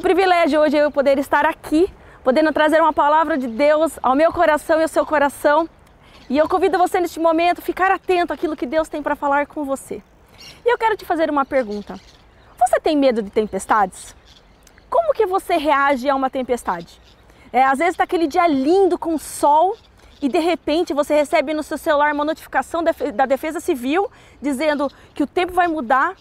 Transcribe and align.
Privilégio 0.00 0.60
hoje 0.60 0.76
eu 0.76 0.90
poder 0.90 1.18
estar 1.18 1.44
aqui, 1.44 1.92
podendo 2.24 2.52
trazer 2.52 2.80
uma 2.80 2.92
palavra 2.92 3.36
de 3.36 3.46
Deus 3.46 3.98
ao 4.02 4.14
meu 4.14 4.32
coração 4.32 4.80
e 4.80 4.82
ao 4.82 4.88
seu 4.88 5.04
coração. 5.04 5.68
E 6.28 6.38
eu 6.38 6.48
convido 6.48 6.78
você 6.78 7.00
neste 7.00 7.20
momento 7.20 7.58
a 7.58 7.62
ficar 7.62 7.90
atento 7.90 8.32
àquilo 8.32 8.56
que 8.56 8.66
Deus 8.66 8.88
tem 8.88 9.02
para 9.02 9.14
falar 9.14 9.46
com 9.46 9.64
você. 9.64 10.02
E 10.64 10.72
eu 10.72 10.78
quero 10.78 10.96
te 10.96 11.04
fazer 11.04 11.28
uma 11.28 11.44
pergunta. 11.44 12.00
Você 12.58 12.80
tem 12.80 12.96
medo 12.96 13.22
de 13.22 13.30
tempestades? 13.30 14.16
Como 14.88 15.12
que 15.12 15.26
você 15.26 15.56
reage 15.56 16.08
a 16.08 16.14
uma 16.14 16.30
tempestade? 16.30 17.00
É, 17.52 17.62
às 17.62 17.78
vezes 17.78 17.94
está 17.94 18.04
aquele 18.04 18.26
dia 18.26 18.46
lindo 18.46 18.98
com 18.98 19.18
sol 19.18 19.76
e 20.22 20.28
de 20.28 20.38
repente 20.38 20.94
você 20.94 21.14
recebe 21.14 21.52
no 21.52 21.62
seu 21.62 21.76
celular 21.76 22.14
uma 22.14 22.24
notificação 22.24 22.82
da 22.82 23.26
Defesa 23.26 23.60
Civil 23.60 24.10
dizendo 24.40 24.90
que 25.14 25.22
o 25.22 25.26
tempo 25.26 25.52
vai 25.52 25.68
mudar. 25.68 26.16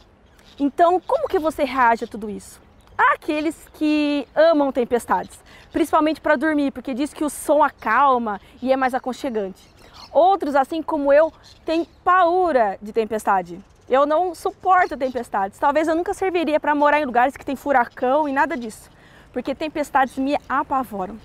Então, 0.59 0.99
como 0.99 1.27
que 1.29 1.39
você 1.39 1.63
reage 1.63 2.03
a 2.03 2.07
tudo 2.07 2.29
isso? 2.29 2.68
Aqueles 2.99 3.55
que 3.75 4.27
amam 4.35 4.73
tempestades, 4.73 5.39
principalmente 5.71 6.19
para 6.19 6.35
dormir, 6.35 6.71
porque 6.71 6.93
diz 6.93 7.13
que 7.13 7.23
o 7.23 7.29
som 7.29 7.63
acalma 7.63 8.41
e 8.61 8.73
é 8.73 8.75
mais 8.75 8.93
aconchegante. 8.93 9.63
Outros, 10.11 10.53
assim 10.53 10.83
como 10.83 11.13
eu, 11.13 11.31
têm 11.65 11.87
paura 12.03 12.77
de 12.81 12.91
tempestade. 12.91 13.57
Eu 13.87 14.05
não 14.05 14.35
suporto 14.35 14.97
tempestades. 14.97 15.57
Talvez 15.57 15.87
eu 15.87 15.95
nunca 15.95 16.13
serviria 16.13 16.59
para 16.59 16.75
morar 16.75 16.99
em 16.99 17.05
lugares 17.05 17.37
que 17.37 17.45
tem 17.45 17.55
furacão 17.55 18.27
e 18.27 18.33
nada 18.33 18.57
disso, 18.57 18.89
porque 19.31 19.55
tempestades 19.55 20.17
me 20.17 20.35
apavoram. 20.49 21.17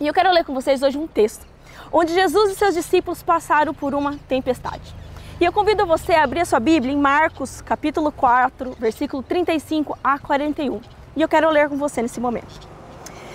E 0.00 0.06
eu 0.06 0.14
quero 0.14 0.32
ler 0.32 0.46
com 0.46 0.54
vocês 0.54 0.82
hoje 0.82 0.96
um 0.96 1.06
texto 1.06 1.46
onde 1.92 2.14
Jesus 2.14 2.52
e 2.52 2.54
seus 2.54 2.74
discípulos 2.74 3.22
passaram 3.22 3.74
por 3.74 3.94
uma 3.94 4.16
tempestade. 4.26 4.94
E 5.38 5.44
eu 5.44 5.52
convido 5.52 5.84
você 5.84 6.14
a 6.14 6.24
abrir 6.24 6.40
a 6.40 6.44
sua 6.46 6.60
Bíblia 6.60 6.90
em 6.90 6.96
Marcos, 6.96 7.60
capítulo 7.60 8.10
4, 8.10 8.76
versículo 8.78 9.22
35 9.22 9.98
a 10.02 10.18
41. 10.18 11.01
E 11.16 11.22
eu 11.22 11.28
quero 11.28 11.50
ler 11.50 11.68
com 11.68 11.76
você 11.76 12.00
nesse 12.00 12.20
momento. 12.20 12.68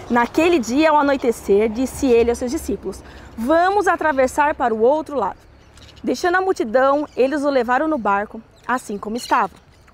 Naquele 0.10 0.58
dia, 0.58 0.90
ao 0.90 0.98
anoitecer, 0.98 1.70
disse 1.70 2.08
ele 2.08 2.30
aos 2.30 2.40
seus 2.40 2.52
discípulos: 2.52 3.04
Vamos 3.38 3.88
atravessar 3.88 4.56
para 4.56 4.74
o 4.74 4.82
outro 4.82 5.18
lado. 5.18 5.38
Deixando 6.04 6.36
a 6.36 6.42
multidão, 6.42 7.08
eles 7.16 7.44
o 7.44 7.50
levaram 7.50 7.88
no 7.88 7.98
barco, 7.98 8.42
assim 8.68 8.98
como 8.98 9.18
estava. 9.18 9.52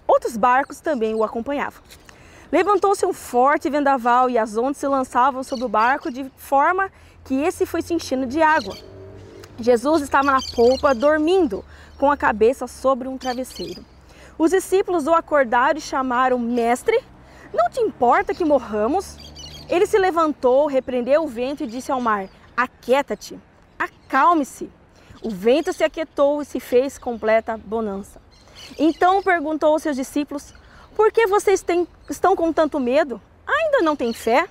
Outros 0.07 0.37
barcos 0.37 0.79
também 0.79 1.15
o 1.15 1.23
acompanhavam. 1.23 1.81
Levantou-se 2.51 3.05
um 3.05 3.13
forte 3.13 3.69
vendaval 3.69 4.29
e 4.29 4.37
as 4.37 4.55
ondas 4.55 4.77
se 4.77 4.87
lançavam 4.87 5.41
sobre 5.41 5.65
o 5.65 5.69
barco 5.69 6.11
de 6.11 6.29
forma 6.37 6.91
que 7.23 7.33
esse 7.41 7.65
foi 7.65 7.81
se 7.81 7.93
enchendo 7.93 8.27
de 8.27 8.41
água. 8.41 8.77
Jesus 9.59 10.03
estava 10.03 10.31
na 10.31 10.39
polpa, 10.55 10.93
dormindo, 10.93 11.65
com 11.97 12.11
a 12.11 12.17
cabeça 12.17 12.67
sobre 12.67 13.07
um 13.07 13.17
travesseiro. 13.17 13.83
Os 14.37 14.51
discípulos 14.51 15.07
o 15.07 15.13
acordaram 15.13 15.77
e 15.77 15.81
chamaram: 15.81 16.37
Mestre, 16.37 16.99
não 17.53 17.69
te 17.69 17.79
importa 17.79 18.33
que 18.33 18.43
morramos? 18.43 19.17
Ele 19.69 19.85
se 19.85 19.97
levantou, 19.97 20.67
repreendeu 20.67 21.23
o 21.23 21.27
vento 21.27 21.63
e 21.63 21.67
disse 21.67 21.91
ao 21.91 22.01
mar: 22.01 22.27
Aquieta-te, 22.57 23.39
acalme-se. 23.77 24.69
O 25.21 25.29
vento 25.29 25.71
se 25.71 25.83
aquietou 25.83 26.41
e 26.41 26.45
se 26.45 26.59
fez 26.59 26.97
completa 26.97 27.57
bonança. 27.57 28.21
Então 28.77 29.23
perguntou 29.23 29.73
aos 29.73 29.83
seus 29.83 29.95
discípulos: 29.95 30.53
Por 30.95 31.11
que 31.11 31.27
vocês 31.27 31.61
têm, 31.61 31.87
estão 32.09 32.35
com 32.35 32.51
tanto 32.51 32.79
medo? 32.79 33.21
Ainda 33.47 33.81
não 33.81 33.95
têm 33.95 34.13
fé? 34.13 34.47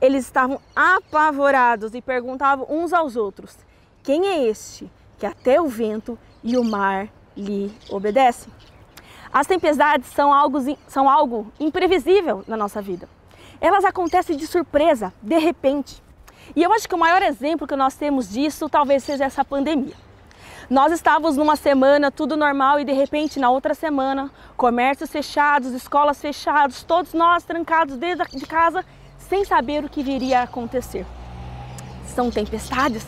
Eles 0.00 0.24
estavam 0.24 0.60
apavorados 0.74 1.94
e 1.94 2.00
perguntavam 2.00 2.66
uns 2.68 2.92
aos 2.92 3.16
outros: 3.16 3.56
Quem 4.02 4.26
é 4.26 4.46
este 4.46 4.90
que 5.18 5.26
até 5.26 5.60
o 5.60 5.68
vento 5.68 6.18
e 6.42 6.56
o 6.56 6.64
mar 6.64 7.08
lhe 7.36 7.72
obedecem? 7.90 8.52
As 9.32 9.46
tempestades 9.46 10.08
são 10.10 10.32
algo, 10.32 10.58
são 10.88 11.08
algo 11.08 11.52
imprevisível 11.58 12.44
na 12.46 12.56
nossa 12.56 12.80
vida. 12.80 13.08
Elas 13.60 13.84
acontecem 13.84 14.36
de 14.36 14.46
surpresa, 14.46 15.12
de 15.22 15.38
repente. 15.38 16.02
E 16.54 16.62
eu 16.62 16.72
acho 16.72 16.88
que 16.88 16.94
o 16.94 16.98
maior 16.98 17.22
exemplo 17.22 17.66
que 17.66 17.74
nós 17.76 17.94
temos 17.94 18.30
disso 18.30 18.68
talvez 18.68 19.02
seja 19.02 19.24
essa 19.24 19.44
pandemia. 19.44 19.94
Nós 20.68 20.92
estávamos 20.92 21.36
numa 21.36 21.54
semana 21.54 22.10
tudo 22.10 22.36
normal 22.36 22.80
e 22.80 22.84
de 22.84 22.92
repente 22.92 23.38
na 23.38 23.50
outra 23.50 23.72
semana, 23.72 24.30
comércios 24.56 25.10
fechados, 25.10 25.72
escolas 25.72 26.20
fechadas, 26.20 26.82
todos 26.82 27.14
nós 27.14 27.44
trancados 27.44 27.96
dentro 27.96 28.28
de 28.36 28.44
casa 28.46 28.84
sem 29.18 29.44
saber 29.44 29.84
o 29.84 29.88
que 29.88 30.02
viria 30.02 30.40
a 30.40 30.42
acontecer. 30.42 31.06
São 32.06 32.30
tempestades. 32.30 33.06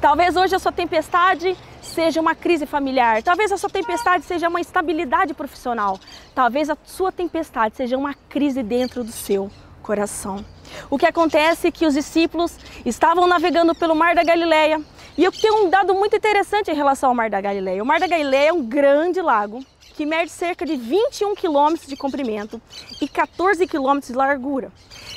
Talvez 0.00 0.36
hoje 0.36 0.54
a 0.54 0.58
sua 0.58 0.72
tempestade 0.72 1.56
seja 1.98 2.20
uma 2.20 2.32
crise 2.32 2.64
familiar, 2.64 3.24
talvez 3.24 3.50
a 3.50 3.56
sua 3.56 3.68
tempestade 3.68 4.24
seja 4.24 4.48
uma 4.48 4.60
instabilidade 4.60 5.34
profissional, 5.34 5.98
talvez 6.32 6.70
a 6.70 6.78
sua 6.84 7.10
tempestade 7.10 7.76
seja 7.76 7.96
uma 7.96 8.14
crise 8.14 8.62
dentro 8.62 9.02
do 9.02 9.10
seu 9.10 9.50
coração. 9.82 10.44
O 10.88 10.96
que 10.96 11.06
acontece 11.06 11.66
é 11.66 11.70
que 11.72 11.84
os 11.84 11.94
discípulos 11.94 12.56
estavam 12.86 13.26
navegando 13.26 13.74
pelo 13.74 13.96
Mar 13.96 14.14
da 14.14 14.22
Galileia 14.22 14.80
e 15.16 15.24
eu 15.24 15.32
tenho 15.32 15.64
um 15.64 15.70
dado 15.70 15.92
muito 15.92 16.14
interessante 16.14 16.70
em 16.70 16.74
relação 16.74 17.08
ao 17.08 17.16
Mar 17.16 17.30
da 17.30 17.40
Galileia. 17.40 17.82
O 17.82 17.86
Mar 17.86 17.98
da 17.98 18.06
Galileia 18.06 18.50
é 18.50 18.52
um 18.52 18.62
grande 18.62 19.20
lago 19.20 19.66
que 19.96 20.06
mede 20.06 20.30
cerca 20.30 20.64
de 20.64 20.76
21 20.76 21.34
quilômetros 21.34 21.88
de 21.88 21.96
comprimento 21.96 22.62
e 23.02 23.08
14 23.08 23.66
quilômetros 23.66 24.12
de 24.12 24.16
largura. 24.16 24.70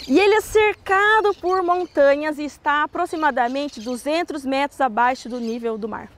E 0.08 0.20
ele 0.20 0.34
é 0.34 0.42
cercado 0.42 1.32
por 1.36 1.62
montanhas 1.62 2.40
e 2.40 2.44
está 2.44 2.82
aproximadamente 2.82 3.80
200 3.80 4.44
metros 4.44 4.82
abaixo 4.82 5.30
do 5.30 5.40
nível 5.40 5.78
do 5.78 5.88
mar. 5.88 6.10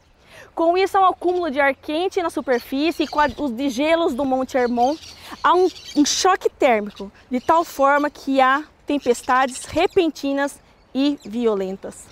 Com 0.55 0.77
isso, 0.77 0.97
há 0.97 1.01
um 1.01 1.05
acúmulo 1.05 1.49
de 1.49 1.59
ar 1.59 1.73
quente 1.73 2.21
na 2.21 2.29
superfície 2.29 3.03
e 3.03 3.07
com 3.07 3.19
os 3.43 3.51
degelos 3.51 4.13
do 4.13 4.23
Monte 4.23 4.57
Hermon, 4.57 4.95
há 5.43 5.53
um, 5.53 5.67
um 5.95 6.05
choque 6.05 6.49
térmico, 6.49 7.11
de 7.29 7.39
tal 7.39 7.63
forma 7.63 8.09
que 8.09 8.39
há 8.39 8.63
tempestades 8.85 9.65
repentinas 9.65 10.59
e 10.93 11.17
violentas. 11.25 12.05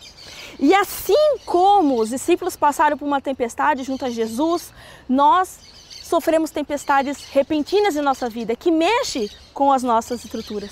E 0.60 0.74
assim 0.74 1.38
como 1.46 2.00
os 2.00 2.10
discípulos 2.10 2.56
passaram 2.56 2.98
por 2.98 3.06
uma 3.06 3.22
tempestade 3.22 3.84
junto 3.84 4.06
a 4.06 4.10
Jesus, 4.10 4.74
nós 5.08 5.60
sofremos 6.04 6.52
tempestades 6.52 7.24
repentinas 7.26 7.96
em 7.96 8.02
nossa 8.02 8.30
vida 8.30 8.56
que 8.56 8.72
mexe 8.72 9.30
com 9.54 9.72
as 9.72 9.84
nossas 9.84 10.26
estruturas. 10.26 10.72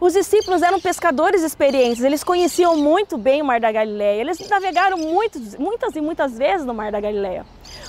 Os 0.00 0.12
discípulos 0.12 0.62
eram 0.62 0.80
pescadores 0.80 1.42
experientes, 1.42 2.02
eles 2.02 2.24
conheciam 2.24 2.76
muito 2.76 3.16
bem 3.16 3.42
o 3.42 3.44
Mar 3.44 3.60
da 3.60 3.70
Galileia, 3.70 4.20
eles 4.20 4.38
navegaram 4.48 4.98
muitas 4.98 5.94
e 5.94 6.00
muitas 6.00 6.36
vezes 6.36 6.66
no 6.66 6.74
Mar 6.74 6.90
da 6.90 7.00
Galileia. 7.00 7.46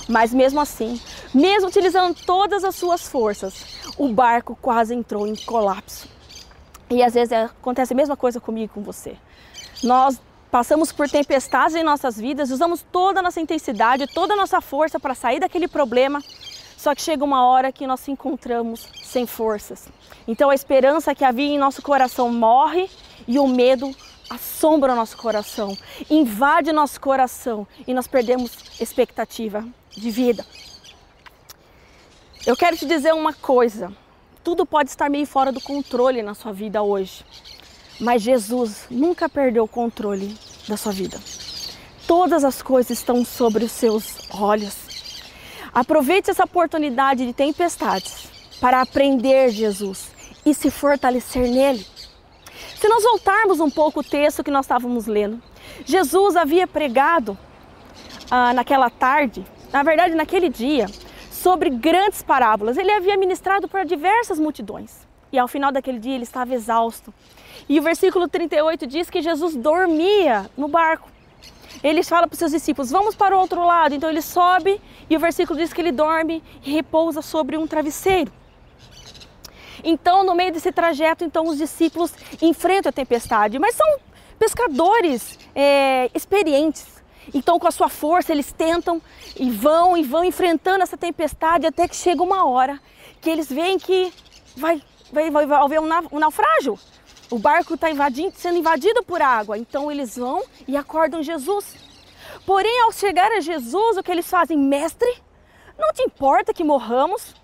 Mas 0.08 0.32
mesmo 0.32 0.60
assim, 0.60 1.00
mesmo 1.34 1.68
utilizando 1.68 2.14
todas 2.24 2.64
as 2.64 2.74
suas 2.74 3.08
forças, 3.08 3.64
o 3.98 4.08
barco 4.08 4.56
quase 4.60 4.94
entrou 4.94 5.26
em 5.26 5.34
colapso. 5.34 6.08
E 6.88 7.02
às 7.02 7.14
vezes 7.14 7.32
acontece 7.32 7.92
a 7.92 7.96
mesma 7.96 8.16
coisa 8.16 8.40
comigo 8.40 8.72
e 8.72 8.74
com 8.74 8.82
você. 8.82 9.16
Nós 9.82 10.20
passamos 10.50 10.92
por 10.92 11.08
tempestades 11.08 11.74
em 11.74 11.82
nossas 11.82 12.16
vidas, 12.16 12.50
usamos 12.50 12.84
toda 12.92 13.20
a 13.20 13.22
nossa 13.22 13.40
intensidade, 13.40 14.06
toda 14.06 14.34
a 14.34 14.36
nossa 14.36 14.60
força 14.60 14.98
para 15.00 15.14
sair 15.14 15.40
daquele 15.40 15.66
problema, 15.66 16.22
só 16.76 16.94
que 16.94 17.02
chega 17.02 17.24
uma 17.24 17.46
hora 17.46 17.72
que 17.72 17.86
nós 17.86 18.00
se 18.00 18.10
encontramos 18.10 18.86
sem 19.02 19.26
forças. 19.26 19.88
Então 20.28 20.50
a 20.50 20.54
esperança 20.54 21.14
que 21.14 21.24
havia 21.24 21.54
em 21.54 21.58
nosso 21.58 21.80
coração 21.82 22.30
morre 22.30 22.88
e 23.26 23.38
o 23.38 23.46
medo 23.46 23.94
assombra 24.28 24.92
o 24.92 24.96
nosso 24.96 25.16
coração, 25.16 25.76
invade 26.10 26.72
nosso 26.72 27.00
coração 27.00 27.66
e 27.86 27.94
nós 27.94 28.06
perdemos 28.06 28.80
expectativa 28.80 29.64
de 29.90 30.10
vida. 30.10 30.44
Eu 32.46 32.56
quero 32.56 32.76
te 32.76 32.86
dizer 32.86 33.12
uma 33.14 33.32
coisa: 33.32 33.92
tudo 34.44 34.66
pode 34.66 34.90
estar 34.90 35.10
meio 35.10 35.26
fora 35.26 35.50
do 35.50 35.60
controle 35.60 36.22
na 36.22 36.34
sua 36.34 36.52
vida 36.52 36.82
hoje, 36.82 37.24
mas 38.00 38.22
Jesus 38.22 38.86
nunca 38.90 39.28
perdeu 39.28 39.64
o 39.64 39.68
controle 39.68 40.36
da 40.68 40.76
sua 40.76 40.92
vida. 40.92 41.18
Todas 42.06 42.44
as 42.44 42.62
coisas 42.62 42.98
estão 42.98 43.24
sobre 43.24 43.64
os 43.64 43.72
seus 43.72 44.30
olhos. 44.30 44.85
Aproveite 45.76 46.30
essa 46.30 46.44
oportunidade 46.44 47.26
de 47.26 47.34
tempestades 47.34 48.30
para 48.58 48.80
aprender 48.80 49.50
Jesus 49.50 50.10
e 50.46 50.54
se 50.54 50.70
fortalecer 50.70 51.50
nele. 51.50 51.84
Se 52.80 52.88
nós 52.88 53.02
voltarmos 53.02 53.60
um 53.60 53.68
pouco 53.68 54.00
o 54.00 54.02
texto 54.02 54.42
que 54.42 54.50
nós 54.50 54.64
estávamos 54.64 55.06
lendo, 55.06 55.38
Jesus 55.84 56.34
havia 56.34 56.66
pregado 56.66 57.36
ah, 58.30 58.54
naquela 58.54 58.88
tarde, 58.88 59.44
na 59.70 59.82
verdade 59.82 60.14
naquele 60.14 60.48
dia, 60.48 60.86
sobre 61.30 61.68
grandes 61.68 62.22
parábolas. 62.22 62.78
Ele 62.78 62.90
havia 62.90 63.18
ministrado 63.18 63.68
para 63.68 63.84
diversas 63.84 64.38
multidões. 64.38 65.06
E 65.30 65.38
ao 65.38 65.46
final 65.46 65.70
daquele 65.70 65.98
dia 65.98 66.14
ele 66.14 66.24
estava 66.24 66.54
exausto. 66.54 67.12
E 67.68 67.78
o 67.78 67.82
versículo 67.82 68.26
38 68.26 68.86
diz 68.86 69.10
que 69.10 69.20
Jesus 69.20 69.54
dormia 69.54 70.50
no 70.56 70.68
barco. 70.68 71.10
Ele 71.82 72.02
fala 72.02 72.26
para 72.26 72.34
os 72.34 72.38
seus 72.38 72.52
discípulos: 72.52 72.90
Vamos 72.90 73.14
para 73.14 73.36
o 73.36 73.40
outro 73.40 73.64
lado. 73.64 73.94
Então 73.94 74.08
ele 74.10 74.22
sobe 74.22 74.80
e 75.08 75.16
o 75.16 75.20
versículo 75.20 75.58
diz 75.58 75.72
que 75.72 75.80
ele 75.80 75.92
dorme 75.92 76.42
e 76.64 76.72
repousa 76.72 77.22
sobre 77.22 77.56
um 77.56 77.66
travesseiro. 77.66 78.32
Então, 79.84 80.24
no 80.24 80.34
meio 80.34 80.52
desse 80.52 80.72
trajeto, 80.72 81.22
então 81.22 81.46
os 81.46 81.58
discípulos 81.58 82.12
enfrentam 82.42 82.90
a 82.90 82.92
tempestade, 82.92 83.58
mas 83.58 83.74
são 83.74 83.86
pescadores 84.38 85.38
é, 85.54 86.10
experientes. 86.14 86.86
Então, 87.32 87.58
com 87.58 87.68
a 87.68 87.70
sua 87.70 87.88
força, 87.88 88.32
eles 88.32 88.52
tentam 88.52 89.00
e 89.38 89.50
vão 89.50 89.96
e 89.96 90.02
vão 90.02 90.24
enfrentando 90.24 90.82
essa 90.82 90.96
tempestade 90.96 91.66
até 91.66 91.86
que 91.86 91.94
chega 91.94 92.22
uma 92.22 92.46
hora 92.46 92.80
que 93.20 93.30
eles 93.30 93.48
veem 93.48 93.78
que 93.78 94.12
vai 94.56 94.82
vai, 95.12 95.30
vai, 95.30 95.44
haver 95.44 95.80
um 95.80 96.18
naufrágio. 96.18 96.78
O 97.30 97.38
barco 97.38 97.74
está 97.74 97.88
sendo 98.34 98.58
invadido 98.58 99.02
por 99.02 99.20
água. 99.20 99.58
Então 99.58 99.90
eles 99.90 100.16
vão 100.16 100.44
e 100.66 100.76
acordam 100.76 101.22
Jesus. 101.22 101.74
Porém, 102.44 102.80
ao 102.82 102.92
chegar 102.92 103.30
a 103.32 103.40
Jesus, 103.40 103.96
o 103.96 104.02
que 104.02 104.10
eles 104.10 104.28
fazem? 104.28 104.56
Mestre, 104.56 105.12
não 105.78 105.92
te 105.92 106.02
importa 106.02 106.54
que 106.54 106.62
morramos? 106.62 107.34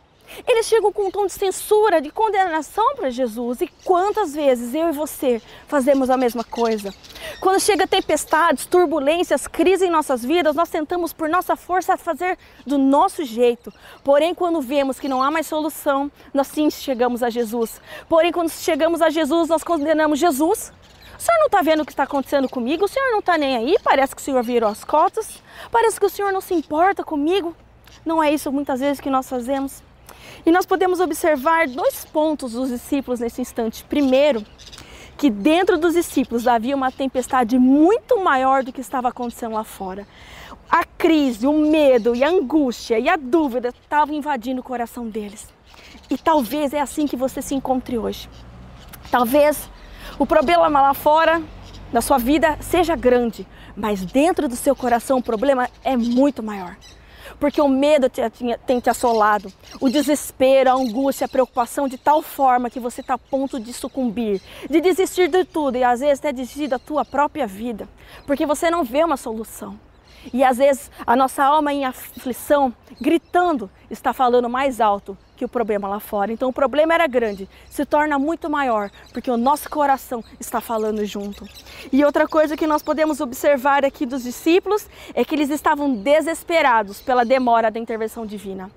Eles 0.47 0.67
chegam 0.67 0.93
com 0.93 1.07
um 1.07 1.11
tom 1.11 1.27
de 1.27 1.33
censura, 1.33 2.01
de 2.01 2.11
condenação 2.11 2.95
para 2.97 3.11
Jesus. 3.11 3.61
E 3.61 3.69
quantas 3.85 4.35
vezes 4.35 4.75
eu 4.75 4.89
e 4.89 4.93
você 4.93 5.41
fazemos 5.67 6.11
a 6.11 6.17
mesma 6.17 6.45
coisa? 6.45 6.95
Quando 7.41 7.61
chega 7.61 7.87
tempestades, 7.87 8.67
turbulências, 8.67 9.47
crise 9.47 9.87
em 9.87 9.91
nossas 9.91 10.25
vidas, 10.25 10.55
nós 10.55 10.69
tentamos 10.69 11.13
por 11.13 11.29
nossa 11.29 11.57
força 11.57 11.97
fazer 11.97 12.39
do 12.67 12.79
nosso 12.79 13.25
jeito. 13.25 13.73
Porém, 14.03 14.35
quando 14.35 14.61
vemos 14.61 14.99
que 14.99 15.09
não 15.09 15.23
há 15.23 15.31
mais 15.31 15.47
solução, 15.47 16.11
nós 16.33 16.49
sim 16.49 16.71
chegamos 16.71 17.23
a 17.23 17.31
Jesus. 17.31 17.81
Porém, 18.09 18.33
quando 18.33 18.51
chegamos 18.51 19.03
a 19.03 19.11
Jesus, 19.11 19.49
nós 19.49 19.63
condenamos 19.63 20.19
Jesus. 20.19 20.73
O 21.19 21.23
senhor 21.23 21.39
não 21.39 21.47
está 21.47 21.63
vendo 21.63 21.83
o 21.83 21.87
que 21.87 21.93
está 21.93 22.03
acontecendo 22.03 22.49
comigo? 22.49 22.85
O 22.85 22.89
senhor 22.89 23.11
não 23.13 23.21
está 23.21 23.39
nem 23.39 23.57
aí? 23.57 23.77
Parece 23.83 24.15
que 24.15 24.21
o 24.21 24.25
senhor 24.25 24.43
virou 24.43 24.69
as 24.69 24.83
cotas. 24.83 25.41
Parece 25.71 26.01
que 26.01 26.07
o 26.07 26.11
senhor 26.11 26.33
não 26.33 26.41
se 26.41 26.53
importa 26.53 27.05
comigo. 27.05 27.55
Não 28.05 28.21
é 28.21 28.33
isso 28.33 28.51
muitas 28.51 28.81
vezes 28.81 29.01
que 29.01 29.09
nós 29.09 29.29
fazemos. 29.29 29.83
E 30.45 30.51
nós 30.51 30.67
podemos 30.67 31.01
observar 31.01 31.69
dois 31.69 32.05
pontos 32.05 32.53
dos 32.53 32.69
discípulos 32.69 33.21
nesse 33.21 33.41
instante. 33.41 33.85
Primeiro, 33.85 34.45
que 35.17 35.31
dentro 35.31 35.79
dos 35.79 35.95
discípulos 35.95 36.49
havia 36.49 36.75
uma 36.75 36.91
tempestade 36.91 37.59
muito 37.59 38.19
maior 38.23 38.65
do 38.65 38.73
que 38.73 38.81
estava 38.81 39.09
acontecendo 39.09 39.55
lá 39.55 39.63
fora. 39.63 40.07
A 40.69 40.85
crise, 40.85 41.47
o 41.47 41.53
medo 41.53 42.15
e 42.15 42.25
a 42.25 42.29
angústia 42.29 42.99
e 42.99 43.09
a 43.09 43.17
dúvida 43.17 43.69
estavam 43.69 44.15
invadindo 44.15 44.61
o 44.61 44.65
coração 44.65 45.09
deles. 45.09 45.49
E 46.11 46.19
talvez 46.19 46.73
é 46.73 46.81
assim 46.81 47.07
que 47.07 47.17
você 47.17 47.41
se 47.41 47.55
encontre 47.55 47.99
hoje. 47.99 48.29
Talvez 49.11 49.71
o 50.19 50.27
problema 50.27 50.81
lá 50.81 50.95
fora 50.95 51.43
da 51.93 52.01
sua 52.01 52.19
vida 52.19 52.57
seja 52.61 52.97
grande, 52.97 53.47
mas 53.77 54.05
dentro 54.05 54.49
do 54.49 54.57
seu 54.57 54.75
coração 54.75 55.19
o 55.19 55.23
problema 55.23 55.69
é 55.85 55.97
muito 55.97 56.43
maior 56.43 56.77
porque 57.43 57.61
o 57.61 57.67
medo 57.67 58.09
te, 58.09 58.23
tem 58.65 58.79
te 58.79 58.89
assolado, 58.89 59.53
o 59.81 59.89
desespero, 59.89 60.71
a 60.71 60.75
angústia, 60.75 61.25
a 61.25 61.29
preocupação 61.29 61.89
de 61.89 61.99
tal 61.99 62.23
forma 62.23 62.71
que 62.71 62.79
você 62.79 63.01
está 63.01 63.15
a 63.15 63.19
ponto 63.19 63.59
de 63.59 63.73
sucumbir, 63.73 64.41
de 64.71 64.81
desistir 64.81 65.27
de 65.27 65.45
tudo 65.45 65.77
e 65.77 65.83
às 65.83 65.99
vezes 65.99 66.21
até 66.21 66.33
desistir 66.33 66.69
da 66.69 66.79
tua 66.79 67.05
própria 67.05 67.45
vida, 67.45 67.89
porque 68.29 68.47
você 68.47 68.71
não 68.71 68.85
vê 68.85 69.03
uma 69.03 69.17
solução. 69.17 69.77
E 70.33 70.45
às 70.45 70.59
vezes 70.59 70.89
a 71.05 71.17
nossa 71.17 71.43
alma 71.43 71.73
em 71.73 71.85
aflição, 71.85 72.73
gritando, 73.01 73.69
está 73.91 74.13
falando 74.13 74.49
mais 74.49 74.81
alto 74.81 75.19
que 75.37 75.45
o 75.45 75.49
problema 75.49 75.89
lá 75.89 76.01
fora. 76.01 76.33
Então 76.33 76.49
o 76.49 76.53
problema 76.53 76.95
era 76.95 77.07
grande, 77.07 77.49
se 77.69 77.85
torna 77.85 78.19
muito 78.19 78.49
maior, 78.49 78.91
porque 79.13 79.31
o 79.31 79.37
nosso 79.37 79.69
coração 79.69 80.23
está 80.39 80.61
falando 80.61 81.05
junto. 81.05 81.47
E 81.93 82.05
outra 82.05 82.29
coisa 82.29 82.57
que 82.57 82.67
nós 82.67 82.83
podemos 82.83 83.21
observar 83.21 83.85
aqui 83.85 84.07
dos 84.07 84.23
discípulos 84.23 84.87
é 85.15 85.25
que 85.25 85.35
eles 85.35 85.51
estavam 85.51 85.95
desesperados 85.95 87.01
pela 87.01 87.25
demora 87.25 87.71
da 87.71 87.79
intervenção 87.79 88.27
divina. 88.27 88.71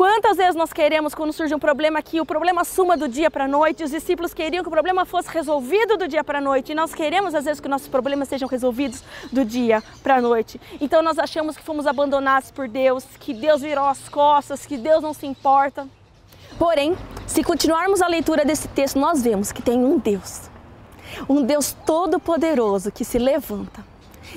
Quantas 0.00 0.38
vezes 0.38 0.54
nós 0.54 0.72
queremos, 0.72 1.14
quando 1.14 1.30
surge 1.30 1.54
um 1.54 1.58
problema 1.58 2.00
que 2.00 2.22
o 2.22 2.24
problema 2.24 2.64
suma 2.64 2.96
do 2.96 3.06
dia 3.06 3.30
para 3.30 3.44
a 3.44 3.46
noite, 3.46 3.84
os 3.84 3.90
discípulos 3.90 4.32
queriam 4.32 4.62
que 4.62 4.68
o 4.68 4.72
problema 4.72 5.04
fosse 5.04 5.28
resolvido 5.28 5.98
do 5.98 6.08
dia 6.08 6.24
para 6.24 6.38
a 6.38 6.40
noite, 6.40 6.72
e 6.72 6.74
nós 6.74 6.94
queremos 6.94 7.34
às 7.34 7.44
vezes 7.44 7.60
que 7.60 7.68
nossos 7.68 7.86
problemas 7.86 8.26
sejam 8.26 8.48
resolvidos 8.48 9.04
do 9.30 9.44
dia 9.44 9.82
para 10.02 10.16
a 10.16 10.20
noite. 10.22 10.58
Então 10.80 11.02
nós 11.02 11.18
achamos 11.18 11.54
que 11.54 11.62
fomos 11.62 11.86
abandonados 11.86 12.50
por 12.50 12.66
Deus, 12.66 13.04
que 13.18 13.34
Deus 13.34 13.60
virou 13.60 13.84
as 13.84 14.08
costas, 14.08 14.64
que 14.64 14.78
Deus 14.78 15.02
não 15.02 15.12
se 15.12 15.26
importa. 15.26 15.86
Porém, 16.58 16.96
se 17.26 17.44
continuarmos 17.44 18.00
a 18.00 18.08
leitura 18.08 18.42
desse 18.42 18.68
texto, 18.68 18.98
nós 18.98 19.22
vemos 19.22 19.52
que 19.52 19.60
tem 19.60 19.84
um 19.84 19.98
Deus, 19.98 20.48
um 21.28 21.42
Deus 21.42 21.76
todo-poderoso 21.84 22.90
que 22.90 23.04
se 23.04 23.18
levanta 23.18 23.84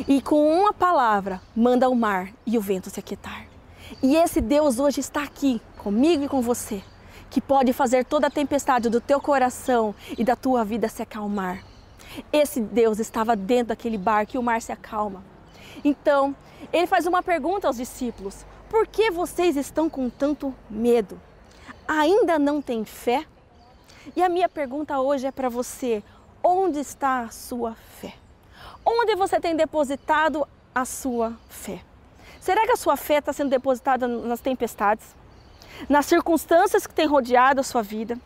e 0.09 0.21
com 0.21 0.45
uma 0.45 0.73
palavra 0.73 1.41
manda 1.55 1.87
o 1.87 1.95
mar 1.95 2.33
e 2.45 2.57
o 2.57 2.61
vento 2.61 2.89
se 2.89 2.99
aquietar. 2.99 3.52
E 4.01 4.15
esse 4.15 4.41
Deus 4.41 4.79
hoje 4.79 4.99
está 4.99 5.23
aqui 5.23 5.61
comigo 5.77 6.23
e 6.23 6.29
com 6.29 6.41
você, 6.41 6.81
que 7.29 7.41
pode 7.41 7.73
fazer 7.73 8.05
toda 8.05 8.27
a 8.27 8.31
tempestade 8.31 8.89
do 8.89 9.01
teu 9.01 9.19
coração 9.19 9.93
e 10.17 10.23
da 10.23 10.35
tua 10.35 10.63
vida 10.63 10.87
se 10.87 11.01
acalmar. 11.01 11.63
Esse 12.31 12.61
Deus 12.61 12.99
estava 12.99 13.35
dentro 13.35 13.67
daquele 13.67 13.97
barco 13.97 14.35
e 14.35 14.37
o 14.37 14.43
mar 14.43 14.61
se 14.61 14.71
acalma. 14.71 15.23
Então, 15.83 16.35
ele 16.71 16.87
faz 16.87 17.05
uma 17.05 17.23
pergunta 17.23 17.67
aos 17.67 17.77
discípulos: 17.77 18.45
Por 18.69 18.87
que 18.87 19.11
vocês 19.11 19.55
estão 19.57 19.89
com 19.89 20.09
tanto 20.09 20.53
medo? 20.69 21.19
Ainda 21.87 22.37
não 22.39 22.61
têm 22.61 22.85
fé? 22.85 23.25
E 24.15 24.21
a 24.21 24.29
minha 24.29 24.47
pergunta 24.47 24.99
hoje 24.99 25.27
é 25.27 25.31
para 25.31 25.49
você: 25.49 26.03
onde 26.43 26.79
está 26.79 27.21
a 27.21 27.29
sua 27.29 27.73
fé? 27.73 28.13
Onde 28.85 29.15
você 29.15 29.39
tem 29.39 29.55
depositado 29.55 30.47
a 30.73 30.85
sua 30.85 31.33
fé? 31.49 31.81
Será 32.43 32.65
que 32.65 32.73
a 32.73 32.75
sua 32.75 32.97
fé 32.97 33.19
está 33.19 33.31
sendo 33.31 33.51
depositada 33.51 34.05
nas 34.05 34.41
tempestades? 34.41 35.15
Nas 35.87 36.05
circunstâncias 36.05 36.85
que 36.85 36.93
têm 36.93 37.07
rodeado 37.07 37.61
a 37.61 37.63
sua 37.63 37.81
vida? 37.81 38.19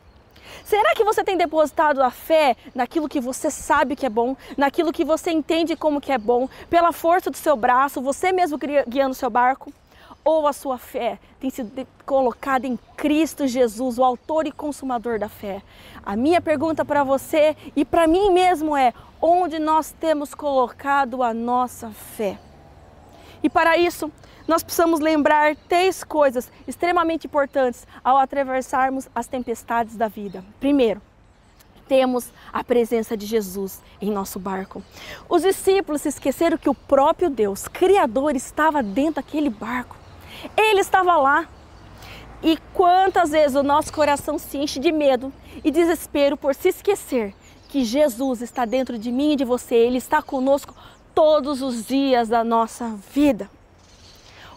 Será 0.63 0.95
que 0.95 1.03
você 1.03 1.23
tem 1.23 1.37
depositado 1.37 2.01
a 2.01 2.09
fé 2.09 2.57
naquilo 2.73 3.07
que 3.07 3.19
você 3.19 3.51
sabe 3.51 3.95
que 3.95 4.07
é 4.07 4.09
bom, 4.09 4.35
naquilo 4.57 4.91
que 4.91 5.05
você 5.05 5.29
entende 5.29 5.75
como 5.75 6.01
que 6.01 6.11
é 6.11 6.17
bom, 6.17 6.49
pela 6.67 6.91
força 6.91 7.29
do 7.29 7.37
seu 7.37 7.55
braço, 7.55 8.01
você 8.01 8.31
mesmo 8.31 8.57
guiando 8.87 9.11
o 9.11 9.13
seu 9.13 9.29
barco? 9.29 9.71
Ou 10.25 10.47
a 10.47 10.51
sua 10.51 10.79
fé 10.79 11.19
tem 11.39 11.51
sido 11.51 11.87
colocada 12.03 12.65
em 12.65 12.75
Cristo 12.95 13.45
Jesus, 13.45 13.99
o 13.99 14.03
autor 14.03 14.47
e 14.47 14.51
consumador 14.51 15.19
da 15.19 15.29
fé? 15.29 15.61
A 16.03 16.15
minha 16.15 16.41
pergunta 16.41 16.83
para 16.83 17.03
você 17.03 17.55
e 17.75 17.85
para 17.85 18.07
mim 18.07 18.31
mesmo 18.31 18.75
é: 18.75 18.95
onde 19.21 19.59
nós 19.59 19.91
temos 19.91 20.33
colocado 20.33 21.21
a 21.21 21.35
nossa 21.35 21.91
fé? 21.91 22.39
E 23.41 23.49
para 23.49 23.77
isso, 23.77 24.11
nós 24.47 24.63
precisamos 24.63 24.99
lembrar 24.99 25.55
três 25.67 26.03
coisas 26.03 26.51
extremamente 26.67 27.27
importantes 27.27 27.85
ao 28.03 28.17
atravessarmos 28.17 29.07
as 29.13 29.27
tempestades 29.27 29.95
da 29.95 30.07
vida. 30.07 30.43
Primeiro, 30.59 31.01
temos 31.87 32.31
a 32.51 32.63
presença 32.63 33.15
de 33.15 33.25
Jesus 33.25 33.81
em 34.01 34.11
nosso 34.11 34.39
barco. 34.39 34.83
Os 35.29 35.41
discípulos 35.41 36.01
se 36.01 36.09
esqueceram 36.09 36.57
que 36.57 36.69
o 36.69 36.75
próprio 36.75 37.29
Deus, 37.29 37.67
Criador, 37.67 38.35
estava 38.35 38.83
dentro 38.83 39.15
daquele 39.15 39.49
barco. 39.49 39.95
Ele 40.55 40.81
estava 40.81 41.15
lá. 41.17 41.47
E 42.43 42.57
quantas 42.73 43.31
vezes 43.31 43.55
o 43.55 43.63
nosso 43.63 43.91
coração 43.91 44.37
se 44.37 44.57
enche 44.57 44.79
de 44.79 44.91
medo 44.91 45.33
e 45.63 45.71
desespero 45.71 46.37
por 46.37 46.53
se 46.53 46.69
esquecer 46.69 47.33
que 47.67 47.83
Jesus 47.83 48.41
está 48.41 48.63
dentro 48.63 48.97
de 48.97 49.11
mim 49.11 49.33
e 49.33 49.35
de 49.35 49.43
você, 49.43 49.75
Ele 49.75 49.97
está 49.97 50.21
conosco 50.21 50.73
todos 51.17 51.63
os 51.63 51.87
dias 51.87 52.29
da 52.29 52.43
nossa 52.43 52.89
vida. 53.11 53.49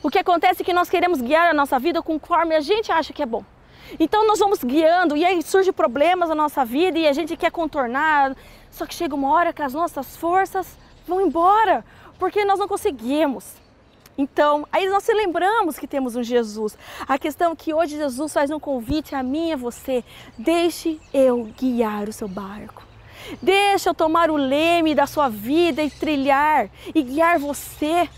O 0.02 0.10
que 0.10 0.18
acontece 0.18 0.60
é 0.60 0.64
que 0.64 0.74
nós 0.74 0.90
queremos 0.90 1.18
guiar 1.18 1.48
a 1.48 1.54
nossa 1.54 1.78
vida 1.78 2.02
conforme 2.02 2.54
a 2.54 2.60
gente 2.60 2.92
acha 2.92 3.14
que 3.14 3.22
é 3.22 3.26
bom. 3.26 3.42
Então 3.98 4.26
nós 4.26 4.40
vamos 4.40 4.62
guiando 4.62 5.16
e 5.16 5.24
aí 5.24 5.42
surgem 5.42 5.72
problemas 5.72 6.28
na 6.28 6.34
nossa 6.34 6.62
vida 6.62 6.98
e 6.98 7.08
a 7.08 7.14
gente 7.14 7.34
quer 7.34 7.50
contornar, 7.50 8.36
só 8.70 8.84
que 8.84 8.94
chega 8.94 9.14
uma 9.14 9.30
hora 9.30 9.54
que 9.54 9.62
as 9.62 9.72
nossas 9.72 10.18
forças 10.18 10.76
vão 11.08 11.22
embora, 11.22 11.82
porque 12.18 12.44
nós 12.44 12.58
não 12.58 12.68
conseguimos. 12.68 13.54
Então, 14.18 14.68
aí 14.70 14.86
nós 14.86 15.02
se 15.02 15.14
lembramos 15.14 15.78
que 15.78 15.86
temos 15.86 16.14
um 16.14 16.22
Jesus. 16.22 16.76
A 17.08 17.16
questão 17.16 17.52
é 17.52 17.56
que 17.56 17.72
hoje 17.72 17.96
Jesus 17.96 18.34
faz 18.34 18.50
um 18.50 18.60
convite 18.60 19.14
a 19.14 19.22
mim 19.22 19.48
e 19.48 19.52
a 19.54 19.56
você: 19.56 20.04
deixe 20.36 21.00
eu 21.10 21.44
guiar 21.56 22.06
o 22.06 22.12
seu 22.12 22.28
barco. 22.28 22.89
Deixa 23.40 23.90
eu 23.90 23.94
tomar 23.94 24.30
o 24.30 24.36
leme 24.36 24.94
da 24.94 25.06
sua 25.06 25.28
vida 25.28 25.82
e 25.82 25.90
trilhar 25.90 26.68
e 26.94 27.02
guiar 27.02 27.38
você. 27.38 28.08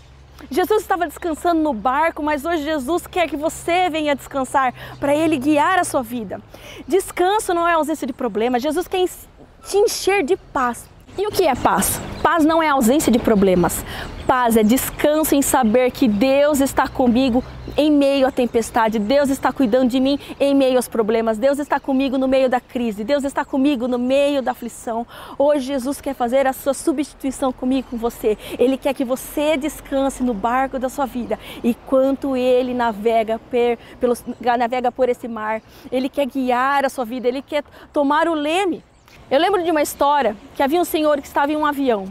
Jesus 0.49 0.81
estava 0.81 1.07
descansando 1.07 1.61
no 1.61 1.73
barco, 1.73 2.21
mas 2.21 2.43
hoje 2.43 2.63
Jesus 2.63 3.07
quer 3.07 3.29
que 3.29 3.37
você 3.37 3.89
venha 3.89 4.15
descansar 4.15 4.73
para 4.99 5.15
Ele 5.15 5.37
guiar 5.37 5.79
a 5.79 5.83
sua 5.83 6.03
vida. 6.03 6.41
Descanso 6.87 7.53
não 7.53 7.67
é 7.67 7.73
ausência 7.73 8.05
de 8.05 8.13
problema, 8.13 8.59
Jesus 8.59 8.87
quer 8.87 9.07
te 9.07 9.77
encher 9.77 10.23
de 10.23 10.35
paz. 10.35 10.89
E 11.17 11.27
o 11.27 11.31
que 11.31 11.47
é 11.47 11.53
paz? 11.53 12.01
Paz 12.23 12.43
não 12.43 12.61
é 12.61 12.69
ausência 12.69 13.11
de 13.11 13.19
problemas. 13.19 13.85
Paz 14.25 14.57
é 14.57 14.63
descanso 14.63 15.35
em 15.35 15.43
saber 15.43 15.91
que 15.91 16.07
Deus 16.07 16.59
está 16.59 16.87
comigo 16.87 17.43
em 17.77 17.91
meio 17.91 18.27
à 18.27 18.31
tempestade. 18.31 18.99
Deus 18.99 19.29
está 19.29 19.51
cuidando 19.51 19.89
de 19.89 19.99
mim 19.99 20.19
em 20.39 20.53
meio 20.55 20.77
aos 20.77 20.87
problemas. 20.87 21.37
Deus 21.37 21.59
está 21.59 21.79
comigo 21.79 22.17
no 22.17 22.27
meio 22.27 22.49
da 22.49 22.59
crise. 22.59 23.03
Deus 23.03 23.23
está 23.23 23.43
comigo 23.43 23.87
no 23.87 23.97
meio 23.97 24.41
da 24.41 24.51
aflição. 24.51 25.05
Hoje 25.37 25.67
Jesus 25.67 25.99
quer 26.01 26.13
fazer 26.13 26.47
a 26.47 26.53
sua 26.53 26.73
substituição 26.73 27.51
comigo, 27.51 27.89
com 27.91 27.97
você. 27.97 28.37
Ele 28.57 28.77
quer 28.77 28.93
que 28.93 29.05
você 29.05 29.57
descanse 29.57 30.23
no 30.23 30.33
barco 30.33 30.79
da 30.79 30.89
sua 30.89 31.05
vida. 31.05 31.39
Enquanto 31.63 32.35
ele 32.35 32.73
navega, 32.73 33.39
per, 33.49 33.77
pelos, 33.99 34.23
navega 34.39 34.91
por 34.91 35.09
esse 35.09 35.27
mar, 35.27 35.61
ele 35.91 36.09
quer 36.09 36.25
guiar 36.25 36.85
a 36.85 36.89
sua 36.89 37.05
vida. 37.05 37.27
Ele 37.27 37.41
quer 37.41 37.63
tomar 37.91 38.27
o 38.27 38.33
leme. 38.33 38.83
Eu 39.29 39.39
lembro 39.39 39.63
de 39.63 39.71
uma 39.71 39.81
história 39.81 40.35
que 40.55 40.61
havia 40.61 40.79
um 40.79 40.85
senhor 40.85 41.19
que 41.21 41.27
estava 41.27 41.51
em 41.51 41.55
um 41.55 41.65
avião 41.65 42.05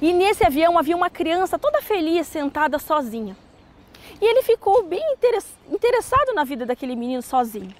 e 0.00 0.12
nesse 0.12 0.44
avião 0.44 0.78
havia 0.78 0.96
uma 0.96 1.10
criança 1.10 1.58
toda 1.58 1.82
feliz 1.82 2.26
sentada 2.26 2.78
sozinha. 2.78 3.36
E 4.20 4.24
ele 4.24 4.42
ficou 4.42 4.84
bem 4.84 5.02
interessado 5.70 6.34
na 6.34 6.44
vida 6.44 6.66
daquele 6.66 6.96
menino 6.96 7.22
sozinho. 7.22 7.72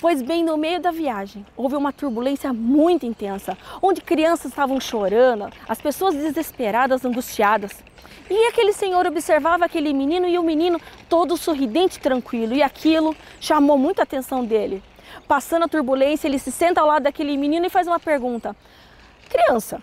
Pois 0.00 0.22
bem, 0.22 0.44
no 0.44 0.56
meio 0.56 0.80
da 0.80 0.92
viagem, 0.92 1.44
houve 1.56 1.74
uma 1.74 1.92
turbulência 1.92 2.52
muito 2.52 3.04
intensa, 3.04 3.58
onde 3.82 4.00
crianças 4.00 4.52
estavam 4.52 4.80
chorando, 4.80 5.50
as 5.68 5.80
pessoas 5.80 6.14
desesperadas, 6.14 7.04
angustiadas. 7.04 7.82
E 8.30 8.46
aquele 8.46 8.72
senhor 8.72 9.06
observava 9.06 9.64
aquele 9.64 9.92
menino 9.92 10.28
e 10.28 10.38
o 10.38 10.42
menino 10.42 10.80
todo 11.08 11.36
sorridente 11.36 11.98
tranquilo, 11.98 12.54
e 12.54 12.62
aquilo 12.62 13.16
chamou 13.40 13.76
muita 13.76 14.04
atenção 14.04 14.44
dele. 14.44 14.82
Passando 15.26 15.64
a 15.64 15.68
turbulência, 15.68 16.28
ele 16.28 16.38
se 16.38 16.52
senta 16.52 16.80
ao 16.80 16.86
lado 16.86 17.02
daquele 17.02 17.36
menino 17.36 17.66
e 17.66 17.70
faz 17.70 17.88
uma 17.88 17.98
pergunta: 17.98 18.54
Criança, 19.28 19.82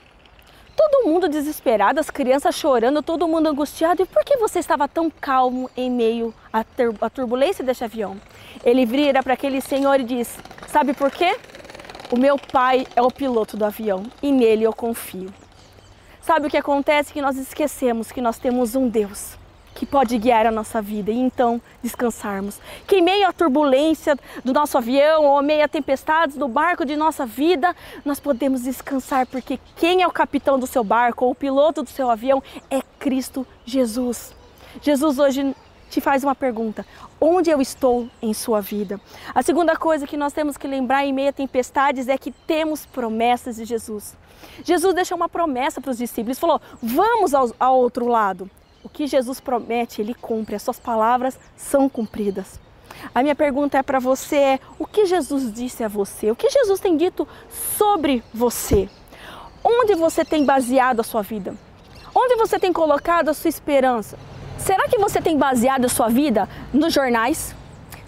todo 0.75 1.07
mundo 1.07 1.29
desesperado, 1.29 1.99
as 1.99 2.09
crianças 2.09 2.55
chorando, 2.55 3.01
todo 3.01 3.27
mundo 3.27 3.47
angustiado, 3.47 4.01
e 4.01 4.05
por 4.05 4.23
que 4.23 4.37
você 4.37 4.59
estava 4.59 4.87
tão 4.87 5.09
calmo 5.09 5.69
em 5.75 5.89
meio 5.89 6.33
à, 6.51 6.65
à 7.01 7.09
turbulência 7.09 7.63
deste 7.63 7.83
avião? 7.83 8.17
Ele 8.63 8.85
vira 8.85 9.23
para 9.23 9.33
aquele 9.33 9.61
senhor 9.61 9.99
e 9.99 10.03
diz: 10.03 10.37
Sabe 10.67 10.93
por 10.93 11.11
quê? 11.11 11.37
O 12.11 12.17
meu 12.17 12.37
pai 12.37 12.85
é 12.95 13.01
o 13.01 13.09
piloto 13.09 13.57
do 13.57 13.65
avião 13.65 14.03
e 14.21 14.31
nele 14.31 14.63
eu 14.63 14.73
confio. 14.73 15.33
Sabe 16.21 16.47
o 16.47 16.49
que 16.49 16.57
acontece? 16.57 17.13
Que 17.13 17.21
nós 17.21 17.37
esquecemos 17.37 18.11
que 18.11 18.21
nós 18.21 18.37
temos 18.37 18.75
um 18.75 18.87
Deus 18.87 19.37
que 19.75 19.85
pode 19.85 20.17
guiar 20.17 20.45
a 20.45 20.51
nossa 20.51 20.81
vida 20.81 21.11
e 21.11 21.19
então 21.19 21.61
descansarmos. 21.83 22.59
Que 22.87 22.95
em 22.95 23.01
meio 23.01 23.27
à 23.27 23.33
turbulência 23.33 24.17
do 24.43 24.53
nosso 24.53 24.77
avião 24.77 25.25
ou 25.25 25.43
meio 25.43 25.65
a 25.65 25.67
tempestades 25.67 26.37
do 26.37 26.47
barco 26.47 26.85
de 26.85 26.95
nossa 26.95 27.25
vida, 27.25 27.75
nós 28.05 28.19
podemos 28.19 28.63
descansar 28.63 29.27
porque 29.27 29.59
quem 29.75 30.01
é 30.01 30.07
o 30.07 30.11
capitão 30.11 30.57
do 30.57 30.65
seu 30.65 30.83
barco 30.83 31.25
ou 31.25 31.31
o 31.31 31.35
piloto 31.35 31.83
do 31.83 31.89
seu 31.89 32.09
avião 32.09 32.41
é 32.71 32.81
Cristo 32.97 33.45
Jesus. 33.65 34.33
Jesus 34.81 35.19
hoje 35.19 35.53
te 35.89 35.99
faz 35.99 36.23
uma 36.23 36.33
pergunta: 36.33 36.85
onde 37.19 37.49
eu 37.49 37.61
estou 37.61 38.07
em 38.21 38.33
sua 38.33 38.61
vida? 38.61 38.99
A 39.33 39.43
segunda 39.43 39.75
coisa 39.75 40.07
que 40.07 40.15
nós 40.15 40.31
temos 40.31 40.55
que 40.55 40.67
lembrar 40.67 41.05
em 41.05 41.11
meio 41.11 41.29
a 41.29 41.33
tempestades 41.33 42.07
é 42.07 42.17
que 42.17 42.31
temos 42.31 42.85
promessas 42.85 43.57
de 43.57 43.65
Jesus. 43.65 44.15
Jesus 44.63 44.93
deixou 44.93 45.17
uma 45.17 45.27
promessa 45.27 45.81
para 45.81 45.91
os 45.91 45.97
discípulos, 45.97 46.39
falou: 46.39 46.61
vamos 46.81 47.33
ao, 47.33 47.51
ao 47.59 47.77
outro 47.77 48.07
lado. 48.07 48.49
O 48.85 48.89
que 48.89 49.07
Jesus 49.07 49.39
promete, 49.39 49.99
ele 49.99 50.13
cumpre, 50.13 50.53
as 50.53 50.61
suas 50.61 50.79
palavras 50.79 51.39
são 51.57 51.89
cumpridas. 51.89 52.59
A 53.15 53.23
minha 53.23 53.33
pergunta 53.33 53.79
é 53.79 53.81
para 53.81 53.97
você 53.97 54.35
é, 54.35 54.59
o 54.77 54.85
que 54.85 55.07
Jesus 55.07 55.51
disse 55.51 55.83
a 55.83 55.87
você? 55.87 56.29
O 56.29 56.35
que 56.35 56.47
Jesus 56.51 56.79
tem 56.79 56.95
dito 56.95 57.27
sobre 57.49 58.23
você? 58.31 58.87
Onde 59.63 59.95
você 59.95 60.23
tem 60.23 60.45
baseado 60.45 60.99
a 60.99 61.03
sua 61.03 61.23
vida? 61.23 61.55
Onde 62.13 62.35
você 62.35 62.59
tem 62.59 62.71
colocado 62.71 63.29
a 63.29 63.33
sua 63.33 63.49
esperança? 63.49 64.19
Será 64.59 64.87
que 64.87 64.99
você 64.99 65.19
tem 65.19 65.35
baseado 65.35 65.85
a 65.85 65.89
sua 65.89 66.07
vida 66.07 66.47
nos 66.71 66.93
jornais? 66.93 67.55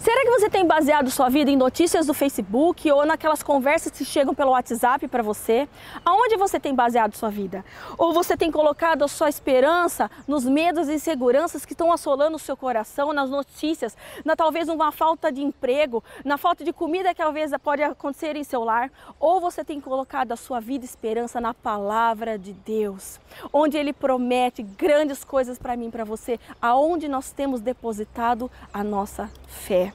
Será 0.08 0.22
que 0.22 0.30
você 0.30 0.48
tem 0.48 0.64
baseado 0.66 1.10
sua 1.10 1.28
vida 1.28 1.50
em 1.50 1.56
notícias 1.56 2.06
do 2.06 2.14
Facebook 2.14 2.90
ou 2.90 3.04
naquelas 3.04 3.42
conversas 3.42 3.92
que 3.92 4.06
chegam 4.06 4.34
pelo 4.34 4.52
WhatsApp 4.52 5.06
para 5.06 5.22
você? 5.22 5.68
Aonde 6.02 6.34
você 6.34 6.58
tem 6.58 6.74
baseado 6.74 7.14
sua 7.14 7.28
vida? 7.28 7.62
Ou 7.98 8.14
você 8.14 8.34
tem 8.34 8.50
colocado 8.50 9.02
a 9.02 9.08
sua 9.08 9.28
esperança 9.28 10.10
nos 10.26 10.46
medos 10.46 10.88
e 10.88 10.94
inseguranças 10.94 11.66
que 11.66 11.74
estão 11.74 11.92
assolando 11.92 12.36
o 12.36 12.38
seu 12.38 12.56
coração, 12.56 13.12
nas 13.12 13.28
notícias, 13.28 13.98
na 14.24 14.34
talvez 14.34 14.70
uma 14.70 14.90
falta 14.90 15.30
de 15.30 15.42
emprego, 15.42 16.02
na 16.24 16.38
falta 16.38 16.64
de 16.64 16.72
comida 16.72 17.10
que 17.10 17.20
talvez 17.20 17.52
pode 17.62 17.82
acontecer 17.82 18.34
em 18.34 18.44
seu 18.44 18.64
lar? 18.64 18.90
Ou 19.20 19.42
você 19.42 19.62
tem 19.62 19.78
colocado 19.78 20.32
a 20.32 20.36
sua 20.36 20.58
vida 20.58 20.86
e 20.86 20.88
esperança 20.88 21.38
na 21.38 21.52
palavra 21.52 22.38
de 22.38 22.54
Deus, 22.54 23.20
onde 23.52 23.76
ele 23.76 23.92
promete 23.92 24.62
grandes 24.62 25.22
coisas 25.22 25.58
para 25.58 25.76
mim, 25.76 25.90
para 25.90 26.02
você, 26.02 26.40
aonde 26.62 27.08
nós 27.08 27.30
temos 27.30 27.60
depositado 27.60 28.50
a 28.72 28.82
nossa 28.82 29.30
fé? 29.46 29.92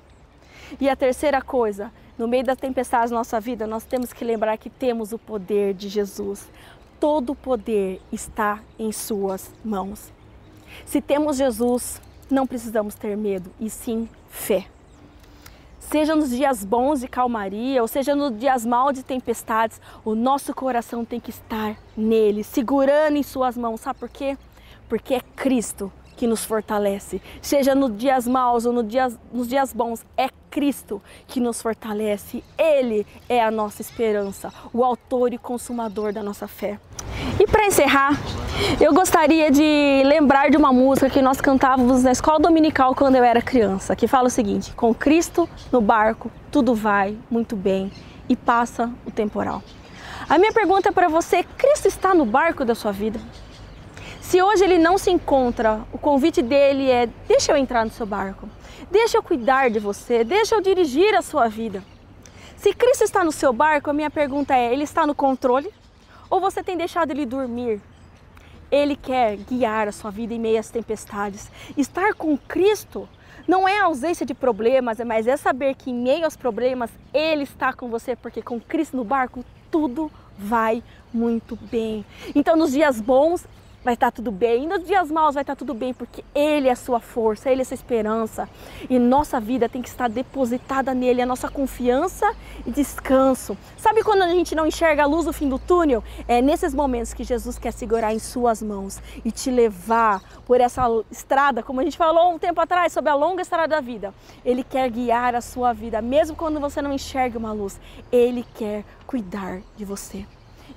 E 0.79 0.89
a 0.89 0.95
terceira 0.95 1.41
coisa, 1.41 1.91
no 2.17 2.27
meio 2.27 2.43
da 2.43 2.55
tempestade 2.55 3.11
da 3.11 3.17
nossa 3.17 3.39
vida, 3.39 3.67
nós 3.67 3.83
temos 3.83 4.13
que 4.13 4.25
lembrar 4.25 4.57
que 4.57 4.69
temos 4.69 5.11
o 5.11 5.19
poder 5.19 5.73
de 5.73 5.89
Jesus. 5.89 6.49
Todo 6.99 7.31
o 7.31 7.35
poder 7.35 8.01
está 8.11 8.59
em 8.77 8.91
Suas 8.91 9.51
mãos. 9.63 10.11
Se 10.85 11.01
temos 11.01 11.37
Jesus, 11.37 12.01
não 12.29 12.47
precisamos 12.47 12.95
ter 12.95 13.15
medo, 13.15 13.51
e 13.59 13.69
sim 13.69 14.09
fé. 14.29 14.65
Seja 15.79 16.15
nos 16.15 16.29
dias 16.29 16.63
bons 16.63 17.01
de 17.01 17.07
calmaria, 17.07 17.81
ou 17.81 17.87
seja 17.87 18.15
nos 18.15 18.37
dias 18.37 18.65
maus 18.65 18.93
de 18.93 19.03
tempestades, 19.03 19.79
o 20.03 20.15
nosso 20.15 20.53
coração 20.53 21.05
tem 21.05 21.19
que 21.19 21.29
estar 21.29 21.77
nele, 21.95 22.43
segurando 22.43 23.17
em 23.17 23.23
Suas 23.23 23.57
mãos. 23.57 23.81
Sabe 23.81 23.99
por 23.99 24.09
quê? 24.09 24.37
Porque 24.89 25.13
é 25.13 25.21
Cristo 25.35 25.91
que 26.15 26.25
nos 26.25 26.45
fortalece. 26.45 27.21
Seja 27.41 27.75
nos 27.75 27.95
dias 27.97 28.27
maus 28.27 28.65
ou 28.65 28.73
no 28.73 28.83
dias, 28.83 29.17
nos 29.31 29.47
dias 29.47 29.73
bons, 29.73 30.05
é 30.15 30.29
Cristo 30.53 31.01
que 31.27 31.39
nos 31.39 31.59
fortalece. 31.59 32.43
Ele 32.55 33.07
é 33.27 33.43
a 33.43 33.49
nossa 33.49 33.81
esperança, 33.81 34.53
o 34.71 34.83
autor 34.83 35.33
e 35.33 35.37
consumador 35.39 36.13
da 36.13 36.21
nossa 36.21 36.47
fé. 36.47 36.79
E 37.39 37.47
para 37.47 37.65
encerrar, 37.65 38.11
eu 38.79 38.93
gostaria 38.93 39.49
de 39.49 40.03
lembrar 40.05 40.51
de 40.51 40.57
uma 40.57 40.71
música 40.71 41.09
que 41.09 41.23
nós 41.23 41.41
cantávamos 41.41 42.03
na 42.03 42.11
escola 42.11 42.39
dominical 42.39 42.93
quando 42.93 43.15
eu 43.15 43.23
era 43.23 43.41
criança, 43.41 43.95
que 43.95 44.07
fala 44.07 44.27
o 44.27 44.29
seguinte: 44.29 44.71
Com 44.73 44.93
Cristo 44.93 45.49
no 45.71 45.81
barco, 45.81 46.31
tudo 46.51 46.75
vai 46.75 47.17
muito 47.31 47.55
bem 47.55 47.91
e 48.29 48.35
passa 48.35 48.91
o 49.07 49.11
temporal. 49.11 49.63
A 50.29 50.37
minha 50.37 50.53
pergunta 50.53 50.91
para 50.91 51.07
você: 51.07 51.43
Cristo 51.57 51.87
está 51.87 52.13
no 52.13 52.25
barco 52.25 52.63
da 52.63 52.75
sua 52.75 52.91
vida? 52.91 53.19
Se 54.21 54.39
hoje 54.39 54.63
ele 54.63 54.77
não 54.77 54.99
se 54.99 55.09
encontra, 55.09 55.81
o 55.91 55.97
convite 55.97 56.43
dele 56.43 56.91
é: 56.91 57.09
deixa 57.27 57.51
eu 57.51 57.57
entrar 57.57 57.83
no 57.83 57.91
seu 57.91 58.05
barco, 58.05 58.47
deixa 58.93 59.17
eu 59.17 59.23
cuidar 59.23 59.71
de 59.71 59.79
você, 59.79 60.23
deixa 60.23 60.53
eu 60.53 60.61
dirigir 60.61 61.15
a 61.15 61.23
sua 61.23 61.47
vida. 61.47 61.83
Se 62.55 62.71
Cristo 62.73 63.03
está 63.03 63.23
no 63.23 63.31
seu 63.31 63.51
barco, 63.51 63.89
a 63.89 63.93
minha 63.93 64.09
pergunta 64.09 64.55
é: 64.55 64.71
ele 64.71 64.83
está 64.83 65.07
no 65.07 65.15
controle? 65.15 65.73
Ou 66.29 66.39
você 66.39 66.63
tem 66.63 66.77
deixado 66.77 67.09
ele 67.09 67.25
dormir? 67.25 67.81
Ele 68.71 68.95
quer 68.95 69.35
guiar 69.37 69.87
a 69.87 69.91
sua 69.91 70.11
vida 70.11 70.33
em 70.33 70.39
meio 70.39 70.59
às 70.59 70.69
tempestades. 70.69 71.51
Estar 71.75 72.13
com 72.13 72.37
Cristo 72.37 73.09
não 73.47 73.67
é 73.67 73.79
ausência 73.79 74.25
de 74.25 74.33
problemas, 74.35 74.99
mas 74.99 75.27
é 75.27 75.35
saber 75.37 75.75
que 75.75 75.89
em 75.89 75.95
meio 75.95 76.25
aos 76.25 76.37
problemas 76.37 76.91
Ele 77.11 77.43
está 77.43 77.73
com 77.73 77.89
você, 77.89 78.15
porque 78.15 78.41
com 78.41 78.59
Cristo 78.59 78.95
no 78.95 79.03
barco 79.03 79.43
tudo 79.71 80.11
vai 80.37 80.83
muito 81.11 81.55
bem. 81.55 82.05
Então, 82.33 82.55
nos 82.55 82.71
dias 82.71 83.01
bons, 83.01 83.45
vai 83.83 83.93
estar 83.93 84.11
tudo 84.11 84.31
bem. 84.31 84.63
E 84.63 84.67
nos 84.67 84.83
dias 84.83 85.11
maus 85.11 85.35
vai 85.35 85.43
estar 85.43 85.55
tudo 85.55 85.73
bem, 85.73 85.93
porque 85.93 86.23
Ele 86.33 86.67
é 86.67 86.71
a 86.71 86.75
sua 86.75 86.99
força, 86.99 87.49
Ele 87.49 87.61
é 87.61 87.63
a 87.63 87.65
sua 87.65 87.75
esperança. 87.75 88.49
E 88.89 88.97
nossa 88.97 89.39
vida 89.39 89.67
tem 89.67 89.81
que 89.81 89.89
estar 89.89 90.07
depositada 90.09 90.93
nele, 90.93 91.21
a 91.21 91.25
nossa 91.25 91.49
confiança 91.49 92.33
e 92.65 92.71
descanso. 92.71 93.57
Sabe 93.77 94.03
quando 94.03 94.21
a 94.21 94.29
gente 94.29 94.55
não 94.55 94.65
enxerga 94.65 95.03
a 95.03 95.05
luz 95.05 95.25
no 95.25 95.33
fim 95.33 95.49
do 95.49 95.59
túnel? 95.59 96.03
É 96.27 96.41
nesses 96.41 96.73
momentos 96.73 97.13
que 97.13 97.23
Jesus 97.23 97.57
quer 97.57 97.73
segurar 97.73 98.13
em 98.13 98.19
suas 98.19 98.61
mãos 98.61 99.01
e 99.23 99.31
te 99.31 99.51
levar 99.51 100.21
por 100.45 100.61
essa 100.61 100.83
estrada, 101.11 101.63
como 101.63 101.81
a 101.81 101.83
gente 101.83 101.97
falou 101.97 102.33
um 102.33 102.39
tempo 102.39 102.59
atrás, 102.61 102.93
sobre 102.93 103.09
a 103.09 103.15
longa 103.15 103.41
estrada 103.41 103.75
da 103.75 103.81
vida. 103.81 104.13
Ele 104.45 104.63
quer 104.63 104.89
guiar 104.89 105.35
a 105.35 105.41
sua 105.41 105.73
vida, 105.73 106.01
mesmo 106.01 106.35
quando 106.35 106.59
você 106.59 106.81
não 106.81 106.93
enxerga 106.93 107.37
uma 107.37 107.51
luz. 107.51 107.79
Ele 108.11 108.45
quer 108.55 108.83
cuidar 109.05 109.61
de 109.75 109.85
você. 109.85 110.25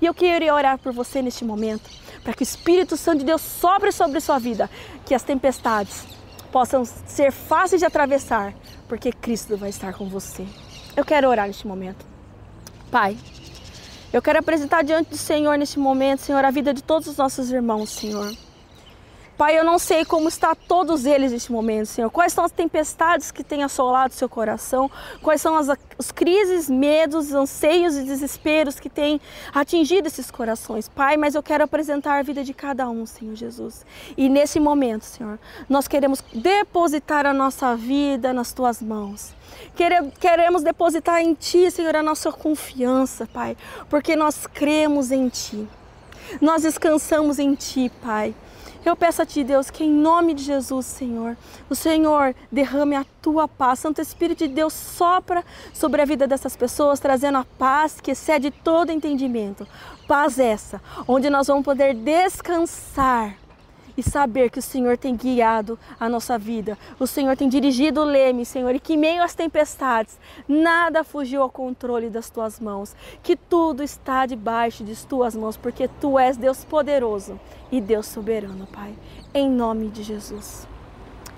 E 0.00 0.04
eu 0.04 0.12
queria 0.12 0.54
orar 0.54 0.78
por 0.78 0.92
você 0.92 1.22
neste 1.22 1.44
momento, 1.44 1.88
para 2.22 2.34
que 2.34 2.42
o 2.42 2.44
Espírito 2.44 2.96
Santo 2.96 3.20
de 3.20 3.24
Deus 3.26 3.40
sobre 3.40 3.92
sobre 3.92 4.20
sua 4.20 4.38
vida, 4.38 4.70
que 5.04 5.14
as 5.14 5.22
tempestades 5.22 6.06
possam 6.50 6.84
ser 6.84 7.32
fáceis 7.32 7.80
de 7.80 7.86
atravessar, 7.86 8.54
porque 8.88 9.12
Cristo 9.12 9.56
vai 9.56 9.70
estar 9.70 9.92
com 9.94 10.08
você. 10.08 10.46
Eu 10.96 11.04
quero 11.04 11.28
orar 11.28 11.46
neste 11.46 11.66
momento. 11.66 12.04
Pai, 12.90 13.16
eu 14.12 14.22
quero 14.22 14.38
apresentar 14.38 14.82
diante 14.82 15.10
do 15.10 15.16
Senhor 15.18 15.58
neste 15.58 15.78
momento, 15.78 16.20
Senhor, 16.20 16.44
a 16.44 16.50
vida 16.50 16.72
de 16.72 16.82
todos 16.82 17.08
os 17.08 17.16
nossos 17.16 17.50
irmãos, 17.50 17.90
Senhor. 17.90 18.32
Pai, 19.36 19.58
eu 19.58 19.64
não 19.64 19.78
sei 19.78 20.02
como 20.02 20.28
está 20.28 20.54
todos 20.54 21.04
eles 21.04 21.30
neste 21.30 21.52
momento, 21.52 21.86
Senhor. 21.86 22.08
Quais 22.10 22.32
são 22.32 22.42
as 22.42 22.50
tempestades 22.50 23.30
que 23.30 23.44
têm 23.44 23.62
assolado 23.62 24.14
seu 24.14 24.30
coração? 24.30 24.90
Quais 25.20 25.42
são 25.42 25.54
as, 25.54 25.68
as 25.68 26.10
crises, 26.10 26.70
medos, 26.70 27.34
anseios 27.34 27.96
e 27.96 28.04
desesperos 28.04 28.80
que 28.80 28.88
têm 28.88 29.20
atingido 29.54 30.08
esses 30.08 30.30
corações? 30.30 30.88
Pai, 30.88 31.18
mas 31.18 31.34
eu 31.34 31.42
quero 31.42 31.64
apresentar 31.64 32.18
a 32.18 32.22
vida 32.22 32.42
de 32.42 32.54
cada 32.54 32.88
um, 32.88 33.04
Senhor 33.04 33.34
Jesus. 33.34 33.84
E 34.16 34.26
nesse 34.30 34.58
momento, 34.58 35.04
Senhor, 35.04 35.38
nós 35.68 35.86
queremos 35.86 36.24
depositar 36.32 37.26
a 37.26 37.34
nossa 37.34 37.76
vida 37.76 38.32
nas 38.32 38.54
tuas 38.54 38.80
mãos. 38.80 39.34
Queremos 40.18 40.62
depositar 40.62 41.20
em 41.20 41.34
Ti, 41.34 41.70
Senhor, 41.70 41.94
a 41.94 42.02
nossa 42.02 42.32
confiança, 42.32 43.28
Pai, 43.30 43.54
porque 43.90 44.16
nós 44.16 44.46
cremos 44.46 45.10
em 45.10 45.28
Ti. 45.28 45.68
Nós 46.40 46.62
descansamos 46.62 47.38
em 47.38 47.54
Ti, 47.54 47.92
Pai. 48.02 48.34
Eu 48.86 48.94
peço 48.94 49.20
a 49.20 49.26
Ti, 49.26 49.42
Deus, 49.42 49.68
que 49.68 49.82
em 49.82 49.90
nome 49.90 50.32
de 50.32 50.44
Jesus, 50.44 50.86
Senhor, 50.86 51.36
o 51.68 51.74
Senhor 51.74 52.36
derrame 52.52 52.94
a 52.94 53.04
Tua 53.20 53.48
paz. 53.48 53.80
Santo 53.80 54.00
Espírito 54.00 54.46
de 54.46 54.54
Deus 54.54 54.72
sopra 54.72 55.44
sobre 55.74 56.02
a 56.02 56.04
vida 56.04 56.24
dessas 56.24 56.54
pessoas, 56.54 57.00
trazendo 57.00 57.38
a 57.38 57.44
paz 57.58 58.00
que 58.00 58.12
excede 58.12 58.52
todo 58.52 58.92
entendimento. 58.92 59.66
Paz 60.06 60.38
essa, 60.38 60.80
onde 61.08 61.28
nós 61.28 61.48
vamos 61.48 61.64
poder 61.64 61.94
descansar 61.94 63.34
e 63.96 64.02
saber 64.02 64.50
que 64.50 64.58
o 64.58 64.62
Senhor 64.62 64.96
tem 64.96 65.16
guiado 65.16 65.78
a 65.98 66.08
nossa 66.08 66.38
vida, 66.38 66.76
o 66.98 67.06
Senhor 67.06 67.36
tem 67.36 67.48
dirigido 67.48 68.00
o 68.00 68.04
leme, 68.04 68.44
Senhor, 68.44 68.74
e 68.74 68.80
que 68.80 68.94
em 68.94 68.98
meio 68.98 69.22
às 69.22 69.34
tempestades 69.34 70.18
nada 70.48 71.02
fugiu 71.02 71.42
ao 71.42 71.50
controle 71.50 72.10
das 72.10 72.28
tuas 72.30 72.60
mãos, 72.60 72.94
que 73.22 73.36
tudo 73.36 73.82
está 73.82 74.26
debaixo 74.26 74.84
de 74.84 74.94
tuas 75.06 75.34
mãos, 75.34 75.56
porque 75.56 75.88
tu 76.00 76.18
és 76.18 76.36
Deus 76.36 76.64
poderoso 76.64 77.38
e 77.70 77.80
Deus 77.80 78.06
soberano, 78.06 78.66
Pai, 78.66 78.94
em 79.32 79.48
nome 79.48 79.88
de 79.88 80.02
Jesus. 80.02 80.66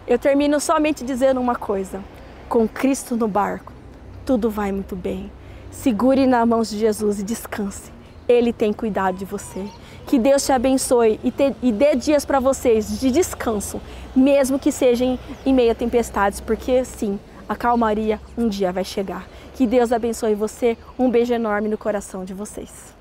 Eu 0.06 0.18
termino 0.18 0.58
somente 0.58 1.04
dizendo 1.04 1.40
uma 1.40 1.54
coisa: 1.54 2.02
com 2.48 2.66
Cristo 2.66 3.14
no 3.14 3.28
barco, 3.28 3.72
tudo 4.24 4.50
vai 4.50 4.72
muito 4.72 4.96
bem. 4.96 5.30
Segure 5.70 6.26
nas 6.26 6.48
mãos 6.48 6.70
de 6.70 6.78
Jesus 6.78 7.20
e 7.20 7.22
descanse. 7.22 7.92
Ele 8.26 8.52
tem 8.52 8.72
cuidado 8.72 9.16
de 9.16 9.24
você. 9.24 9.68
Que 10.08 10.18
Deus 10.18 10.42
te 10.42 10.52
abençoe 10.52 11.20
e, 11.22 11.30
te, 11.30 11.54
e 11.62 11.70
dê 11.70 11.94
dias 11.94 12.24
para 12.24 12.40
vocês 12.40 12.98
de 12.98 13.10
descanso, 13.10 13.78
mesmo 14.16 14.58
que 14.58 14.72
sejam 14.72 15.18
em 15.44 15.52
meio 15.52 15.70
a 15.70 15.74
tempestades, 15.74 16.40
porque 16.40 16.82
sim, 16.82 17.20
a 17.46 17.54
calmaria 17.54 18.18
um 18.36 18.48
dia 18.48 18.72
vai 18.72 18.84
chegar. 18.84 19.28
Que 19.54 19.66
Deus 19.66 19.92
abençoe 19.92 20.34
você. 20.34 20.78
Um 20.98 21.10
beijo 21.10 21.34
enorme 21.34 21.68
no 21.68 21.76
coração 21.76 22.24
de 22.24 22.32
vocês. 22.32 22.97